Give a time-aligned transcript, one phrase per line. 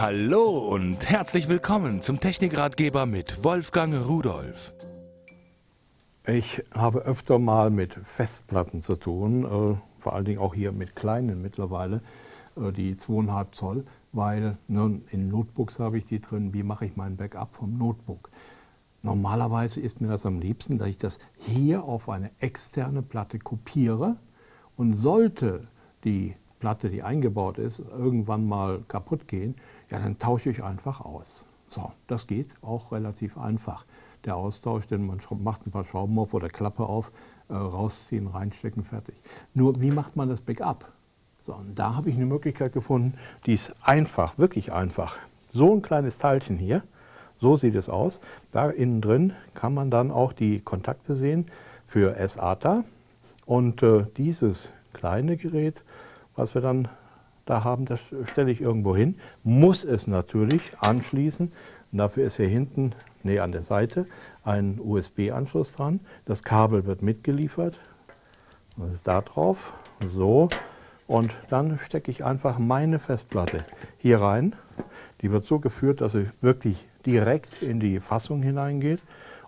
[0.00, 4.72] Hallo und herzlich willkommen zum Technikratgeber mit Wolfgang Rudolf.
[6.24, 10.94] Ich habe öfter mal mit Festplatten zu tun, äh, vor allen Dingen auch hier mit
[10.94, 12.00] kleinen mittlerweile,
[12.54, 16.54] äh, die 2,5 Zoll, weil nun in Notebooks habe ich die drin.
[16.54, 18.30] Wie mache ich mein Backup vom Notebook?
[19.02, 24.14] Normalerweise ist mir das am liebsten, dass ich das hier auf eine externe Platte kopiere
[24.76, 25.66] und sollte
[26.04, 29.54] die Platte, die eingebaut ist, irgendwann mal kaputt gehen,
[29.90, 31.44] ja, dann tausche ich einfach aus.
[31.68, 33.84] So, das geht auch relativ einfach.
[34.24, 37.12] Der Austausch, denn man macht ein paar Schrauben auf oder Klappe auf,
[37.48, 39.14] äh, rausziehen, reinstecken, fertig.
[39.54, 40.90] Nur, wie macht man das Backup?
[41.46, 43.14] So, und da habe ich eine Möglichkeit gefunden,
[43.46, 45.16] die ist einfach, wirklich einfach.
[45.50, 46.82] So ein kleines Teilchen hier,
[47.40, 48.20] so sieht es aus.
[48.50, 51.46] Da innen drin kann man dann auch die Kontakte sehen
[51.86, 52.84] für SATA.
[53.46, 55.82] Und äh, dieses kleine Gerät,
[56.34, 56.88] was wir dann
[57.48, 61.52] da haben, das stelle ich irgendwo hin, muss es natürlich anschließen.
[61.90, 64.06] Und dafür ist hier hinten, nee, an der Seite,
[64.44, 66.00] ein USB-Anschluss dran.
[66.26, 67.78] Das Kabel wird mitgeliefert.
[68.76, 69.72] Das ist da drauf,
[70.12, 70.48] so.
[71.06, 73.64] Und dann stecke ich einfach meine Festplatte
[73.96, 74.54] hier rein.
[75.22, 79.00] Die wird so geführt, dass sie wirklich direkt in die Fassung hineingeht.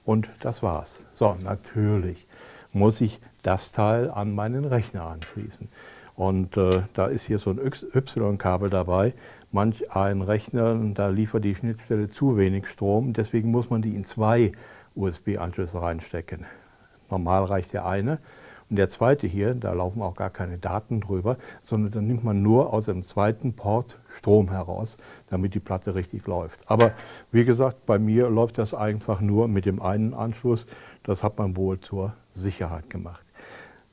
[0.05, 1.03] Und das war's.
[1.13, 2.27] So, natürlich
[2.73, 5.69] muss ich das Teil an meinen Rechner anschließen.
[6.21, 9.15] Und äh, da ist hier so ein Y-Kabel dabei.
[9.53, 14.05] Manch ein Rechner, da liefert die Schnittstelle zu wenig Strom, deswegen muss man die in
[14.05, 14.53] zwei
[14.97, 16.45] USB-Anschlüsse reinstecken.
[17.09, 18.19] Normal reicht der eine.
[18.69, 22.43] Und der zweite hier, da laufen auch gar keine Daten drüber, sondern dann nimmt man
[22.43, 24.99] nur aus dem zweiten Port Strom heraus,
[25.31, 26.71] damit die Platte richtig läuft.
[26.71, 26.93] Aber
[27.33, 30.67] wie gesagt, bei mir läuft das einfach nur mit dem einen Anschluss.
[31.03, 33.27] Das hat man wohl zur Sicherheit gemacht.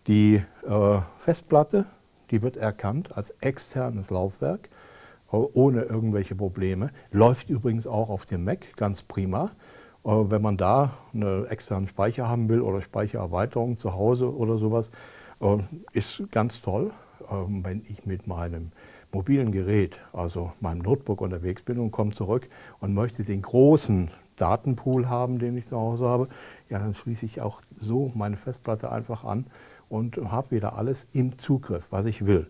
[0.08, 1.86] Die äh, Festplatte
[2.31, 4.70] die wird erkannt als externes Laufwerk
[5.31, 6.92] ohne irgendwelche Probleme.
[7.11, 9.52] Läuft übrigens auch auf dem Mac ganz prima.
[10.03, 14.90] Äh, wenn man da einen externen Speicher haben will oder Speichererweiterung zu Hause oder sowas,
[15.41, 15.57] äh,
[15.91, 16.91] ist ganz toll.
[17.29, 18.72] Ähm, wenn ich mit meinem
[19.12, 22.47] mobilen Gerät, also meinem Notebook unterwegs bin und komme zurück
[22.80, 26.28] und möchte den großen Datenpool haben, den ich zu Hause habe,
[26.69, 29.46] ja, dann schließe ich auch so meine Festplatte einfach an
[29.90, 32.48] und habe wieder alles im Zugriff, was ich will.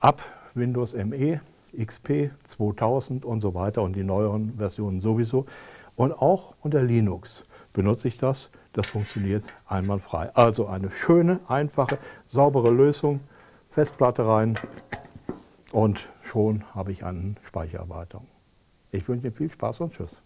[0.00, 0.22] Ab
[0.54, 1.40] Windows ME,
[1.78, 5.46] XP, 2000 und so weiter und die neueren Versionen sowieso.
[5.94, 8.50] Und auch unter Linux benutze ich das.
[8.72, 10.30] Das funktioniert einwandfrei.
[10.34, 13.20] Also eine schöne, einfache, saubere Lösung.
[13.70, 14.58] Festplatte rein
[15.72, 18.26] und schon habe ich eine Speichererweiterung.
[18.90, 20.22] Ich wünsche Ihnen viel Spaß und Tschüss.